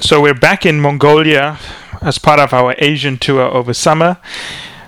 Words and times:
So 0.00 0.22
we're 0.22 0.32
back 0.32 0.64
in 0.64 0.80
Mongolia 0.80 1.58
as 2.00 2.16
part 2.16 2.40
of 2.40 2.54
our 2.54 2.74
Asian 2.78 3.18
tour 3.18 3.42
over 3.42 3.74
summer. 3.74 4.16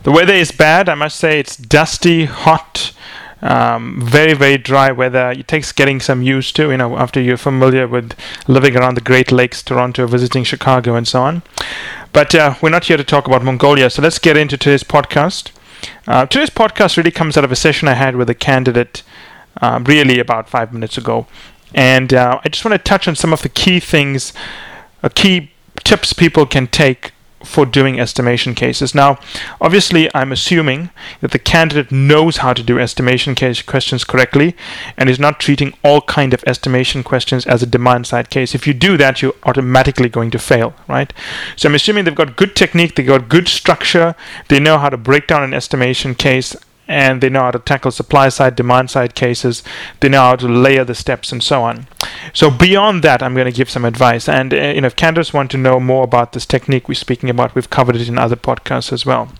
The 0.04 0.10
weather 0.10 0.32
is 0.32 0.50
bad, 0.52 0.88
I 0.88 0.94
must 0.94 1.18
say. 1.18 1.38
It's 1.38 1.54
dusty, 1.54 2.24
hot, 2.24 2.92
um, 3.42 4.00
very 4.02 4.32
very 4.32 4.56
dry 4.56 4.90
weather. 4.90 5.30
It 5.32 5.46
takes 5.46 5.70
getting 5.70 6.00
some 6.00 6.22
used 6.22 6.56
to, 6.56 6.70
you 6.70 6.78
know, 6.78 6.96
after 6.96 7.20
you're 7.20 7.36
familiar 7.36 7.86
with 7.86 8.14
living 8.48 8.74
around 8.74 8.94
the 8.94 9.02
Great 9.02 9.30
Lakes, 9.30 9.62
Toronto, 9.62 10.06
visiting 10.06 10.44
Chicago, 10.44 10.94
and 10.94 11.06
so 11.06 11.20
on. 11.22 11.42
But 12.14 12.34
uh, 12.34 12.54
we're 12.62 12.70
not 12.70 12.86
here 12.86 12.96
to 12.96 13.04
talk 13.04 13.26
about 13.26 13.44
Mongolia, 13.44 13.90
so 13.90 14.00
let's 14.00 14.18
get 14.18 14.38
into 14.38 14.56
today's 14.56 14.82
podcast. 14.82 15.52
Uh, 16.08 16.24
today's 16.24 16.50
podcast 16.50 16.96
really 16.96 17.10
comes 17.10 17.36
out 17.36 17.44
of 17.44 17.52
a 17.52 17.56
session 17.56 17.86
I 17.86 17.94
had 17.94 18.16
with 18.16 18.30
a 18.30 18.34
candidate, 18.34 19.02
uh, 19.60 19.78
really 19.84 20.18
about 20.18 20.48
five 20.48 20.72
minutes 20.72 20.96
ago, 20.96 21.26
and 21.74 22.14
uh, 22.14 22.40
I 22.42 22.48
just 22.48 22.64
want 22.64 22.72
to 22.72 22.82
touch 22.82 23.06
on 23.06 23.14
some 23.14 23.34
of 23.34 23.42
the 23.42 23.50
key 23.50 23.78
things 23.78 24.32
key 25.10 25.50
tips 25.84 26.12
people 26.12 26.46
can 26.46 26.66
take 26.66 27.12
for 27.44 27.66
doing 27.66 27.98
estimation 27.98 28.54
cases. 28.54 28.94
Now, 28.94 29.18
obviously, 29.60 30.08
I'm 30.14 30.32
assuming 30.32 30.90
that 31.20 31.32
the 31.32 31.38
candidate 31.38 31.90
knows 31.90 32.38
how 32.38 32.52
to 32.52 32.62
do 32.62 32.78
estimation 32.78 33.34
case 33.34 33.62
questions 33.62 34.04
correctly 34.04 34.56
and 34.96 35.08
is 35.08 35.18
not 35.18 35.40
treating 35.40 35.74
all 35.84 36.00
kind 36.02 36.32
of 36.34 36.44
estimation 36.46 37.02
questions 37.02 37.46
as 37.46 37.62
a 37.62 37.66
demand 37.66 38.06
side 38.06 38.30
case. 38.30 38.54
If 38.54 38.66
you 38.66 38.74
do 38.74 38.96
that, 38.96 39.22
you're 39.22 39.34
automatically 39.44 40.08
going 40.08 40.30
to 40.32 40.38
fail, 40.38 40.74
right? 40.88 41.12
So 41.56 41.68
I'm 41.68 41.74
assuming 41.74 42.04
they've 42.04 42.14
got 42.14 42.36
good 42.36 42.54
technique, 42.54 42.94
they've 42.94 43.06
got 43.06 43.28
good 43.28 43.48
structure, 43.48 44.14
they 44.48 44.60
know 44.60 44.78
how 44.78 44.90
to 44.90 44.96
break 44.96 45.26
down 45.26 45.42
an 45.42 45.54
estimation 45.54 46.14
case 46.14 46.56
and 46.88 47.20
they 47.20 47.28
know 47.28 47.42
how 47.42 47.50
to 47.52 47.58
tackle 47.58 47.90
supply 47.90 48.28
side, 48.28 48.56
demand 48.56 48.90
side 48.90 49.14
cases. 49.14 49.62
They 50.00 50.08
know 50.08 50.20
how 50.20 50.36
to 50.36 50.48
layer 50.48 50.84
the 50.84 50.94
steps 50.94 51.32
and 51.32 51.42
so 51.42 51.62
on. 51.62 51.86
So 52.32 52.50
beyond 52.50 53.02
that, 53.04 53.22
I'm 53.22 53.34
going 53.34 53.50
to 53.50 53.56
give 53.56 53.70
some 53.70 53.84
advice. 53.84 54.28
And 54.28 54.52
uh, 54.52 54.56
you 54.56 54.80
know, 54.80 54.86
if 54.86 54.96
candidates 54.96 55.32
want 55.32 55.50
to 55.52 55.58
know 55.58 55.80
more 55.80 56.04
about 56.04 56.32
this 56.32 56.46
technique 56.46 56.88
we're 56.88 56.94
speaking 56.94 57.30
about, 57.30 57.54
we've 57.54 57.70
covered 57.70 57.96
it 57.96 58.08
in 58.08 58.18
other 58.18 58.36
podcasts 58.36 58.92
as 58.92 59.06
well. 59.06 59.30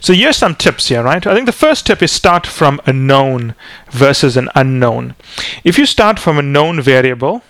So 0.00 0.14
here's 0.14 0.38
some 0.38 0.54
tips 0.54 0.88
here, 0.88 1.02
right? 1.02 1.26
I 1.26 1.34
think 1.34 1.46
the 1.46 1.52
first 1.52 1.86
tip 1.86 2.02
is 2.02 2.10
start 2.10 2.46
from 2.46 2.80
a 2.86 2.92
known 2.92 3.54
versus 3.90 4.36
an 4.36 4.48
unknown. 4.54 5.14
If 5.64 5.78
you 5.78 5.86
start 5.86 6.18
from 6.18 6.38
a 6.38 6.42
known 6.42 6.80
variable, 6.80 7.42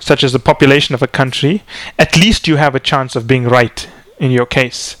such 0.00 0.24
as 0.24 0.32
the 0.32 0.38
population 0.38 0.94
of 0.94 1.02
a 1.02 1.06
country, 1.06 1.62
at 1.98 2.16
least 2.16 2.48
you 2.48 2.56
have 2.56 2.74
a 2.74 2.80
chance 2.80 3.14
of 3.14 3.26
being 3.26 3.44
right 3.44 3.88
in 4.20 4.30
your 4.30 4.46
case. 4.46 4.96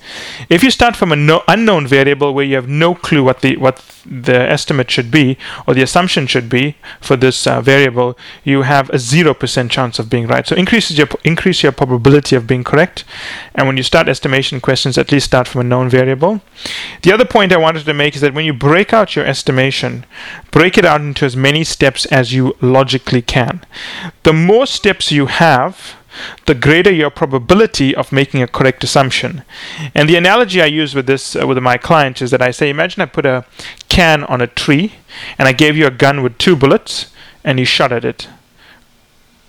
If 0.48 0.64
you 0.64 0.70
start 0.70 0.96
from 0.96 1.12
an 1.12 1.26
no, 1.26 1.42
unknown 1.46 1.86
variable 1.86 2.32
where 2.32 2.44
you 2.44 2.56
have 2.56 2.68
no 2.68 2.94
clue 2.94 3.22
what 3.22 3.42
the 3.42 3.58
what 3.58 3.84
the 4.06 4.34
estimate 4.34 4.90
should 4.90 5.10
be 5.10 5.36
or 5.66 5.74
the 5.74 5.82
assumption 5.82 6.26
should 6.26 6.48
be 6.48 6.76
for 7.02 7.16
this 7.16 7.46
uh, 7.46 7.60
variable, 7.60 8.16
you 8.42 8.62
have 8.62 8.88
a 8.90 8.98
zero 8.98 9.34
percent 9.34 9.70
chance 9.70 9.98
of 9.98 10.08
being 10.08 10.26
right. 10.26 10.46
So 10.46 10.56
increases 10.56 10.96
your 10.96 11.08
increase 11.22 11.62
your 11.62 11.72
probability 11.72 12.34
of 12.34 12.46
being 12.46 12.64
correct. 12.64 13.04
And 13.54 13.66
when 13.66 13.76
you 13.76 13.82
start 13.82 14.08
estimation 14.08 14.58
questions, 14.58 14.96
at 14.96 15.12
least 15.12 15.26
start 15.26 15.46
from 15.46 15.60
a 15.60 15.64
known 15.64 15.90
variable. 15.90 16.40
The 17.02 17.12
other 17.12 17.26
point 17.26 17.52
I 17.52 17.58
wanted 17.58 17.84
to 17.84 17.94
make 17.94 18.14
is 18.14 18.22
that 18.22 18.32
when 18.34 18.46
you 18.46 18.54
break 18.54 18.94
out 18.94 19.14
your 19.14 19.26
estimation, 19.26 20.06
break 20.50 20.78
it 20.78 20.86
out 20.86 21.02
into 21.02 21.26
as 21.26 21.36
many 21.36 21.62
steps 21.62 22.06
as 22.06 22.32
you 22.32 22.56
logically 22.62 23.20
can. 23.20 23.60
The 24.22 24.32
more 24.32 24.66
steps 24.66 25.12
you 25.12 25.26
have, 25.26 25.96
the 26.46 26.54
greater 26.54 26.92
your 26.92 27.10
probability 27.10 27.94
of 27.94 28.12
making 28.12 28.42
a 28.42 28.48
correct 28.48 28.84
assumption. 28.84 29.42
And 29.94 30.08
the 30.08 30.16
analogy 30.16 30.60
I 30.60 30.66
use 30.66 30.94
with 30.94 31.06
this 31.06 31.36
uh, 31.36 31.46
with 31.46 31.58
my 31.58 31.76
clients 31.76 32.22
is 32.22 32.30
that 32.30 32.42
I 32.42 32.50
say, 32.50 32.70
imagine 32.70 33.02
I 33.02 33.06
put 33.06 33.26
a 33.26 33.44
can 33.88 34.24
on 34.24 34.40
a 34.40 34.46
tree 34.46 34.94
and 35.38 35.48
I 35.48 35.52
gave 35.52 35.76
you 35.76 35.86
a 35.86 35.90
gun 35.90 36.22
with 36.22 36.38
two 36.38 36.56
bullets 36.56 37.12
and 37.44 37.58
you 37.58 37.64
shot 37.64 37.92
at 37.92 38.04
it. 38.04 38.28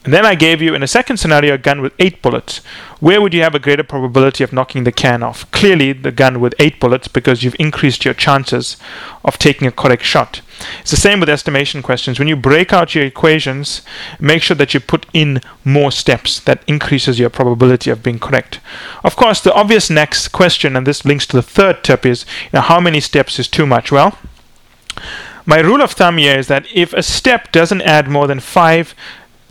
And 0.04 0.12
then 0.12 0.26
I 0.26 0.34
gave 0.34 0.64
you, 0.64 0.74
in 0.74 0.82
a 0.82 0.88
second 0.88 1.18
scenario, 1.18 1.54
a 1.54 1.60
gun 1.60 1.80
with 1.80 1.94
eight 2.00 2.24
bullets. 2.24 2.58
Where 3.00 3.22
would 3.22 3.36
you 3.36 3.44
have 3.44 3.54
a 3.54 3.60
greater 3.60 3.84
probability 3.84 4.44
of 4.44 4.52
knocking 4.52 4.84
the 4.84 4.92
can 4.92 5.22
off? 5.22 5.50
Clearly, 5.52 5.94
the 5.94 6.12
gun 6.12 6.40
with 6.40 6.56
eight 6.58 6.80
bullets 6.80 7.08
because 7.08 7.44
you've 7.44 7.56
increased 7.60 8.04
your 8.04 8.16
chances 8.16 8.78
of 9.24 9.38
taking 9.38 9.68
a 9.68 9.72
correct 9.72 10.04
shot. 10.04 10.42
It's 10.80 10.90
the 10.90 10.98
same 10.98 11.20
with 11.20 11.30
estimation 11.30 11.84
questions. 11.84 12.18
When 12.18 12.28
you 12.28 12.36
break 12.36 12.74
out 12.74 12.96
your 12.96 13.06
equations, 13.06 13.84
make 14.20 14.42
sure 14.42 14.56
that 14.56 14.74
you 14.74 14.80
put 14.80 15.06
in 15.14 15.40
more 15.64 15.92
steps 15.92 16.40
that 16.40 16.64
increases 16.66 17.20
your 17.20 17.30
probability 17.30 17.92
of 17.92 18.02
being 18.02 18.20
correct. 18.20 18.60
Of 19.04 19.16
course, 19.16 19.40
the 19.40 19.54
obvious 19.54 19.92
next 19.92 20.30
question, 20.30 20.76
and 20.76 20.88
this 20.88 21.06
links 21.06 21.28
to 21.28 21.36
the 21.36 21.44
third 21.44 21.84
tip, 21.84 22.08
is 22.08 22.26
you 22.46 22.58
know, 22.58 22.62
how 22.62 22.80
many 22.80 23.02
steps 23.02 23.38
is 23.38 23.48
too 23.48 23.68
much? 23.68 23.92
Well, 23.92 24.18
my 25.46 25.60
rule 25.60 25.82
of 25.82 25.92
thumb 25.92 26.18
here 26.18 26.38
is 26.38 26.48
that 26.48 26.66
if 26.74 26.94
a 26.94 27.02
step 27.02 27.52
doesn't 27.52 27.82
add 27.82 28.08
more 28.08 28.28
than 28.28 28.40
five 28.40 28.94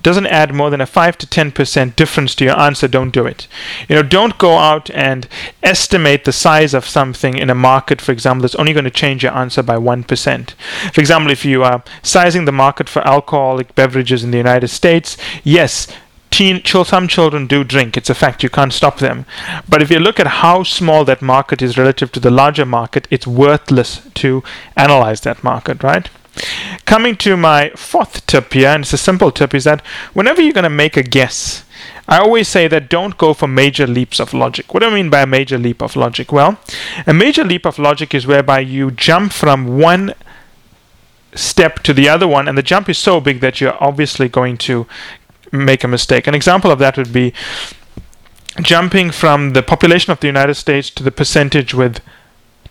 doesn't 0.02 0.26
add 0.26 0.54
more 0.54 0.70
than 0.70 0.80
a 0.80 0.86
5 0.86 1.18
to 1.18 1.26
10% 1.26 1.96
difference 1.96 2.34
to 2.36 2.44
your 2.44 2.58
answer, 2.58 2.88
don't 2.88 3.10
do 3.10 3.26
it. 3.26 3.46
You 3.88 3.96
know, 3.96 4.02
don't 4.02 4.38
go 4.38 4.58
out 4.58 4.90
and 4.90 5.28
estimate 5.62 6.24
the 6.24 6.32
size 6.32 6.74
of 6.74 6.86
something 6.86 7.36
in 7.36 7.50
a 7.50 7.54
market, 7.54 8.00
for 8.00 8.12
example, 8.12 8.42
that's 8.42 8.54
only 8.54 8.72
going 8.72 8.84
to 8.84 8.90
change 8.90 9.22
your 9.22 9.32
answer 9.32 9.62
by 9.62 9.76
1%. 9.76 10.50
For 10.92 11.00
example, 11.00 11.30
if 11.30 11.44
you 11.44 11.62
are 11.62 11.82
sizing 12.02 12.44
the 12.44 12.52
market 12.52 12.88
for 12.88 13.06
alcoholic 13.06 13.74
beverages 13.74 14.24
in 14.24 14.30
the 14.30 14.38
United 14.38 14.68
States, 14.68 15.16
yes, 15.44 15.86
teen, 16.30 16.64
some 16.64 17.08
children 17.08 17.46
do 17.46 17.64
drink. 17.64 17.96
It's 17.96 18.10
a 18.10 18.14
fact. 18.14 18.42
You 18.42 18.48
can't 18.48 18.72
stop 18.72 18.98
them. 18.98 19.26
But 19.68 19.82
if 19.82 19.90
you 19.90 19.98
look 19.98 20.18
at 20.18 20.26
how 20.26 20.62
small 20.62 21.04
that 21.04 21.20
market 21.20 21.60
is 21.60 21.76
relative 21.76 22.12
to 22.12 22.20
the 22.20 22.30
larger 22.30 22.64
market, 22.64 23.06
it's 23.10 23.26
worthless 23.26 24.00
to 24.14 24.42
analyze 24.76 25.20
that 25.22 25.44
market, 25.44 25.82
right? 25.82 26.08
Coming 26.90 27.14
to 27.18 27.36
my 27.36 27.70
fourth 27.76 28.26
tip 28.26 28.52
here, 28.52 28.66
and 28.66 28.82
it's 28.82 28.92
a 28.92 28.98
simple 28.98 29.30
tip, 29.30 29.54
is 29.54 29.62
that 29.62 29.80
whenever 30.12 30.42
you're 30.42 30.52
going 30.52 30.64
to 30.64 30.68
make 30.68 30.96
a 30.96 31.04
guess, 31.04 31.62
I 32.08 32.18
always 32.18 32.48
say 32.48 32.66
that 32.66 32.90
don't 32.90 33.16
go 33.16 33.32
for 33.32 33.46
major 33.46 33.86
leaps 33.86 34.18
of 34.18 34.34
logic. 34.34 34.74
What 34.74 34.80
do 34.80 34.86
I 34.86 34.94
mean 34.94 35.08
by 35.08 35.20
a 35.20 35.26
major 35.26 35.56
leap 35.56 35.82
of 35.82 35.94
logic? 35.94 36.32
Well, 36.32 36.58
a 37.06 37.14
major 37.14 37.44
leap 37.44 37.64
of 37.64 37.78
logic 37.78 38.12
is 38.12 38.26
whereby 38.26 38.58
you 38.58 38.90
jump 38.90 39.32
from 39.32 39.78
one 39.78 40.14
step 41.32 41.78
to 41.84 41.94
the 41.94 42.08
other 42.08 42.26
one, 42.26 42.48
and 42.48 42.58
the 42.58 42.62
jump 42.72 42.88
is 42.88 42.98
so 42.98 43.20
big 43.20 43.38
that 43.38 43.60
you're 43.60 43.80
obviously 43.80 44.28
going 44.28 44.56
to 44.56 44.88
make 45.52 45.84
a 45.84 45.88
mistake. 45.88 46.26
An 46.26 46.34
example 46.34 46.72
of 46.72 46.80
that 46.80 46.96
would 46.96 47.12
be 47.12 47.32
jumping 48.60 49.12
from 49.12 49.52
the 49.52 49.62
population 49.62 50.10
of 50.10 50.18
the 50.18 50.26
United 50.26 50.54
States 50.54 50.90
to 50.90 51.04
the 51.04 51.12
percentage 51.12 51.72
with 51.72 52.00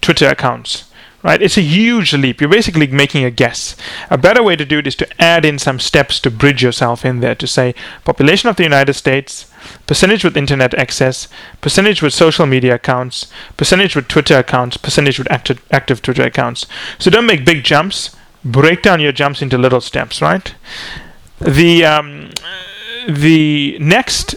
Twitter 0.01 0.27
accounts 0.27 0.88
right? 1.23 1.41
It's 1.41 1.57
a 1.57 1.61
huge 1.61 2.13
leap. 2.13 2.39
You're 2.39 2.49
basically 2.49 2.87
making 2.87 3.23
a 3.23 3.31
guess. 3.31 3.75
A 4.09 4.17
better 4.17 4.41
way 4.41 4.55
to 4.55 4.65
do 4.65 4.79
it 4.79 4.87
is 4.87 4.95
to 4.97 5.21
add 5.21 5.45
in 5.45 5.59
some 5.59 5.79
steps 5.79 6.19
to 6.21 6.31
bridge 6.31 6.63
yourself 6.63 7.05
in 7.05 7.19
there 7.19 7.35
to 7.35 7.47
say 7.47 7.75
population 8.05 8.49
of 8.49 8.55
the 8.55 8.63
United 8.63 8.93
States, 8.93 9.51
percentage 9.87 10.23
with 10.23 10.37
internet 10.37 10.73
access, 10.73 11.27
percentage 11.61 12.01
with 12.01 12.13
social 12.13 12.45
media 12.45 12.75
accounts, 12.75 13.27
percentage 13.57 13.95
with 13.95 14.07
Twitter 14.07 14.37
accounts, 14.37 14.77
percentage 14.77 15.17
with 15.17 15.31
active, 15.31 15.61
active 15.71 16.01
Twitter 16.01 16.23
accounts. 16.23 16.65
So 16.97 17.11
don't 17.11 17.25
make 17.25 17.45
big 17.45 17.63
jumps. 17.63 18.15
Break 18.43 18.81
down 18.81 19.01
your 19.01 19.11
jumps 19.11 19.41
into 19.41 19.57
little 19.57 19.81
steps, 19.81 20.21
right? 20.21 20.53
The 21.41 21.83
um, 21.83 22.31
the 23.07 23.77
next 23.79 24.35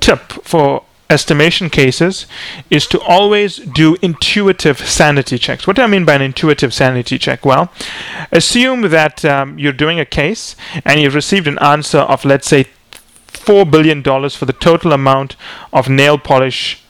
tip 0.00 0.20
for 0.44 0.84
estimation 1.08 1.70
cases 1.70 2.26
is 2.70 2.86
to 2.88 3.00
always 3.00 3.56
do 3.56 3.96
intuitive 4.02 4.78
sanity 4.78 5.38
checks. 5.38 5.66
What 5.66 5.76
do 5.76 5.82
I 5.82 5.86
mean 5.86 6.04
by 6.04 6.14
an 6.14 6.22
intuitive 6.22 6.74
sanity 6.74 7.18
check? 7.18 7.44
Well, 7.44 7.72
assume 8.32 8.82
that 8.82 9.24
um, 9.24 9.58
you're 9.58 9.72
doing 9.72 10.00
a 10.00 10.04
case 10.04 10.56
and 10.84 11.00
you've 11.00 11.14
received 11.14 11.46
an 11.46 11.58
answer 11.58 11.98
of, 11.98 12.24
let's 12.24 12.48
say, 12.48 12.66
$4 13.28 13.70
billion 13.70 14.02
for 14.02 14.44
the 14.44 14.52
total 14.52 14.92
amount 14.92 15.36
of 15.72 15.88
nail 15.88 16.18
polish 16.18 16.82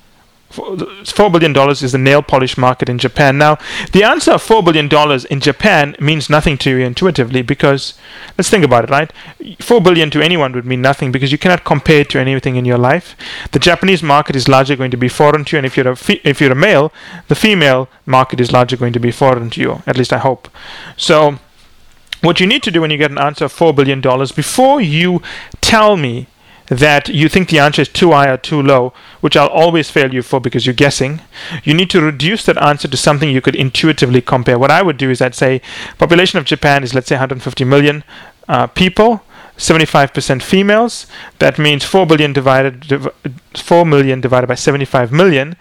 $4 0.50 1.32
billion 1.32 1.70
is 1.70 1.92
the 1.92 1.98
nail 1.98 2.22
polish 2.22 2.56
market 2.56 2.88
in 2.88 2.98
Japan. 2.98 3.38
Now, 3.38 3.58
the 3.92 4.04
answer 4.04 4.32
of 4.32 4.46
$4 4.46 4.64
billion 4.64 4.88
in 5.30 5.40
Japan 5.40 5.96
means 6.00 6.30
nothing 6.30 6.56
to 6.58 6.70
you 6.70 6.78
intuitively 6.78 7.42
because, 7.42 7.94
let's 8.38 8.48
think 8.48 8.64
about 8.64 8.84
it, 8.84 8.90
right? 8.90 9.12
4 9.60 9.80
billion 9.80 10.10
to 10.10 10.22
anyone 10.22 10.52
would 10.52 10.64
mean 10.64 10.82
nothing 10.82 11.12
because 11.12 11.32
you 11.32 11.38
cannot 11.38 11.64
compare 11.64 12.00
it 12.00 12.10
to 12.10 12.18
anything 12.18 12.56
in 12.56 12.64
your 12.64 12.78
life. 12.78 13.16
The 13.52 13.58
Japanese 13.58 14.02
market 14.02 14.36
is 14.36 14.48
largely 14.48 14.76
going 14.76 14.90
to 14.92 14.96
be 14.96 15.08
foreign 15.08 15.44
to 15.46 15.56
you, 15.56 15.58
and 15.58 15.66
if 15.66 15.76
you're 15.76 15.88
a, 15.88 15.96
fe- 15.96 16.20
if 16.24 16.40
you're 16.40 16.52
a 16.52 16.56
male, 16.56 16.92
the 17.28 17.34
female 17.34 17.88
market 18.04 18.40
is 18.40 18.52
largely 18.52 18.78
going 18.78 18.92
to 18.92 19.00
be 19.00 19.10
foreign 19.10 19.50
to 19.50 19.60
you, 19.60 19.82
at 19.86 19.96
least 19.96 20.12
I 20.12 20.18
hope. 20.18 20.48
So, 20.96 21.38
what 22.22 22.40
you 22.40 22.46
need 22.46 22.62
to 22.62 22.70
do 22.70 22.80
when 22.80 22.90
you 22.90 22.98
get 22.98 23.10
an 23.10 23.18
answer 23.18 23.44
of 23.44 23.52
$4 23.52 23.74
billion, 23.76 24.00
before 24.00 24.80
you 24.80 25.22
tell 25.60 25.96
me 25.96 26.28
that 26.68 27.08
you 27.08 27.28
think 27.28 27.48
the 27.48 27.58
answer 27.58 27.82
is 27.82 27.88
too 27.88 28.12
high 28.12 28.28
or 28.28 28.36
too 28.36 28.60
low, 28.60 28.92
which 29.20 29.36
I'll 29.36 29.48
always 29.48 29.90
fail 29.90 30.12
you 30.12 30.22
for 30.22 30.40
because 30.40 30.66
you're 30.66 30.74
guessing, 30.74 31.20
you 31.62 31.74
need 31.74 31.90
to 31.90 32.00
reduce 32.00 32.44
that 32.46 32.60
answer 32.62 32.88
to 32.88 32.96
something 32.96 33.30
you 33.30 33.40
could 33.40 33.56
intuitively 33.56 34.20
compare. 34.20 34.58
What 34.58 34.70
I 34.70 34.82
would 34.82 34.96
do 34.96 35.10
is 35.10 35.20
I'd 35.20 35.34
say 35.34 35.60
population 35.98 36.38
of 36.38 36.44
Japan 36.44 36.82
is 36.82 36.94
let's 36.94 37.08
say 37.08 37.14
150 37.14 37.64
million 37.64 38.04
uh, 38.48 38.66
people. 38.66 39.22
75% 39.56 40.42
females. 40.42 41.06
That 41.38 41.58
means 41.58 41.82
4 41.82 42.06
billion 42.06 42.34
divided 42.34 42.80
div- 42.80 43.08
4 43.54 43.86
million 43.86 44.20
divided 44.20 44.48
by 44.48 44.54
75 44.54 45.12
million, 45.12 45.56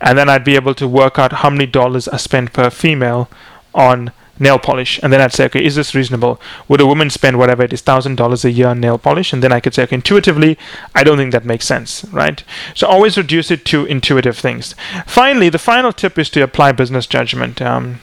and 0.00 0.16
then 0.16 0.28
I'd 0.28 0.44
be 0.44 0.54
able 0.54 0.74
to 0.74 0.86
work 0.86 1.18
out 1.18 1.32
how 1.32 1.50
many 1.50 1.66
dollars 1.66 2.06
are 2.06 2.18
spent 2.18 2.52
per 2.52 2.70
female 2.70 3.28
on 3.74 4.12
nail 4.38 4.58
polish. 4.58 5.00
And 5.02 5.12
then 5.12 5.20
I'd 5.20 5.32
say, 5.32 5.44
okay, 5.46 5.64
is 5.64 5.76
this 5.76 5.94
reasonable? 5.94 6.40
Would 6.68 6.80
a 6.80 6.86
woman 6.86 7.10
spend 7.10 7.38
whatever 7.38 7.62
it 7.62 7.72
is, 7.72 7.80
thousand 7.80 8.16
dollars 8.16 8.44
a 8.44 8.50
year 8.50 8.68
on 8.68 8.80
nail 8.80 8.98
polish? 8.98 9.32
And 9.32 9.42
then 9.42 9.52
I 9.52 9.60
could 9.60 9.74
say, 9.74 9.84
okay, 9.84 9.96
intuitively, 9.96 10.58
I 10.94 11.04
don't 11.04 11.18
think 11.18 11.32
that 11.32 11.44
makes 11.44 11.66
sense, 11.66 12.04
right? 12.12 12.42
So 12.74 12.86
always 12.86 13.16
reduce 13.16 13.50
it 13.50 13.64
to 13.66 13.84
intuitive 13.86 14.38
things. 14.38 14.74
Finally, 15.06 15.48
the 15.48 15.58
final 15.58 15.92
tip 15.92 16.18
is 16.18 16.30
to 16.30 16.42
apply 16.42 16.72
business 16.72 17.06
judgment. 17.06 17.62
Um, 17.62 18.00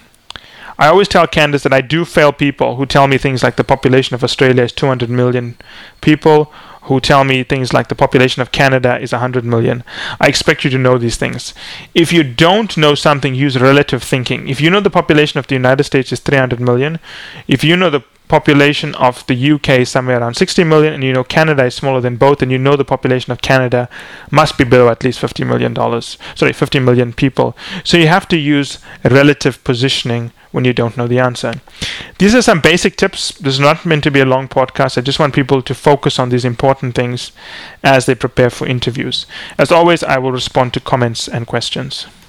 I 0.77 0.87
always 0.87 1.07
tell 1.07 1.27
candidates 1.27 1.63
that 1.63 1.73
I 1.73 1.81
do 1.81 2.05
fail 2.05 2.31
people 2.31 2.75
who 2.75 2.85
tell 2.85 3.07
me 3.07 3.17
things 3.17 3.43
like 3.43 3.55
the 3.55 3.63
population 3.63 4.15
of 4.15 4.23
Australia 4.23 4.63
is 4.63 4.71
200 4.71 5.09
million 5.09 5.55
people 6.01 6.51
who 6.83 6.99
tell 6.99 7.23
me 7.23 7.43
things 7.43 7.73
like 7.73 7.89
the 7.89 7.95
population 7.95 8.41
of 8.41 8.51
Canada 8.51 8.99
is 8.99 9.11
100 9.11 9.45
million. 9.45 9.83
I 10.19 10.27
expect 10.27 10.63
you 10.63 10.69
to 10.71 10.77
know 10.77 10.97
these 10.97 11.17
things. 11.17 11.53
If 11.93 12.11
you 12.11 12.23
don't 12.23 12.75
know 12.77 12.95
something, 12.95 13.35
use 13.35 13.59
relative 13.59 14.03
thinking. 14.03 14.47
If 14.47 14.59
you 14.59 14.69
know 14.69 14.81
the 14.81 14.89
population 14.89 15.39
of 15.39 15.47
the 15.47 15.55
United 15.55 15.83
States 15.83 16.11
is 16.11 16.19
300 16.19 16.59
million, 16.59 16.99
if 17.47 17.63
you 17.63 17.75
know 17.75 17.89
the 17.89 18.03
population 18.31 18.95
of 18.95 19.27
the 19.27 19.51
UK 19.51 19.69
is 19.81 19.89
somewhere 19.89 20.19
around 20.19 20.35
60 20.35 20.63
million, 20.63 20.93
and 20.93 21.03
you 21.03 21.13
know 21.13 21.23
Canada 21.23 21.65
is 21.65 21.75
smaller 21.75 22.01
than 22.01 22.15
both, 22.15 22.41
and 22.41 22.51
you 22.51 22.57
know 22.57 22.77
the 22.77 22.85
population 22.85 23.31
of 23.31 23.41
Canada 23.41 23.89
must 24.31 24.57
be 24.57 24.63
below 24.63 24.87
at 24.89 25.03
least 25.03 25.19
50 25.19 25.43
million 25.43 25.73
dollars. 25.73 26.17
Sorry, 26.33 26.53
50 26.53 26.79
million 26.79 27.11
people. 27.13 27.55
So 27.83 27.97
you 27.97 28.07
have 28.07 28.27
to 28.29 28.37
use 28.37 28.79
relative 29.03 29.63
positioning 29.63 30.31
when 30.51 30.65
you 30.65 30.73
don't 30.73 30.97
know 30.97 31.07
the 31.07 31.19
answer. 31.19 31.53
These 32.21 32.35
are 32.35 32.43
some 32.43 32.61
basic 32.61 32.97
tips. 32.97 33.31
This 33.39 33.55
is 33.55 33.59
not 33.59 33.83
meant 33.83 34.03
to 34.03 34.11
be 34.11 34.19
a 34.19 34.25
long 34.25 34.47
podcast. 34.47 34.95
I 34.95 35.01
just 35.01 35.17
want 35.17 35.33
people 35.33 35.63
to 35.63 35.73
focus 35.73 36.19
on 36.19 36.29
these 36.29 36.45
important 36.45 36.93
things 36.93 37.31
as 37.83 38.05
they 38.05 38.13
prepare 38.13 38.51
for 38.51 38.67
interviews. 38.67 39.25
As 39.57 39.71
always, 39.71 40.03
I 40.03 40.19
will 40.19 40.31
respond 40.31 40.75
to 40.75 40.79
comments 40.79 41.27
and 41.27 41.47
questions. 41.47 42.05